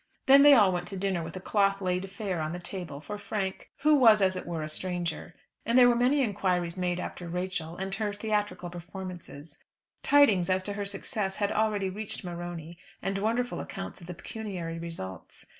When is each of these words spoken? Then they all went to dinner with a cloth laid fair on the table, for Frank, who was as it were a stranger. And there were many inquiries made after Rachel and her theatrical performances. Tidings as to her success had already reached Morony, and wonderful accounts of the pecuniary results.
Then 0.25 0.41
they 0.41 0.55
all 0.55 0.71
went 0.71 0.87
to 0.87 0.97
dinner 0.97 1.21
with 1.21 1.35
a 1.37 1.39
cloth 1.39 1.79
laid 1.79 2.09
fair 2.09 2.41
on 2.41 2.53
the 2.53 2.59
table, 2.59 3.01
for 3.01 3.19
Frank, 3.19 3.69
who 3.81 3.93
was 3.93 4.19
as 4.19 4.35
it 4.35 4.47
were 4.47 4.63
a 4.63 4.67
stranger. 4.67 5.35
And 5.63 5.77
there 5.77 5.87
were 5.87 5.93
many 5.93 6.23
inquiries 6.23 6.75
made 6.75 6.99
after 6.99 7.29
Rachel 7.29 7.77
and 7.77 7.93
her 7.93 8.11
theatrical 8.11 8.71
performances. 8.71 9.59
Tidings 10.01 10.49
as 10.49 10.63
to 10.63 10.73
her 10.73 10.85
success 10.85 11.35
had 11.35 11.51
already 11.51 11.87
reached 11.91 12.23
Morony, 12.23 12.79
and 13.03 13.19
wonderful 13.19 13.59
accounts 13.59 14.01
of 14.01 14.07
the 14.07 14.15
pecuniary 14.15 14.79
results. 14.79 15.45